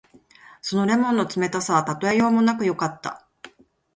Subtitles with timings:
[0.63, 3.27] その檸檬の冷たさはたとえようもなくよかった。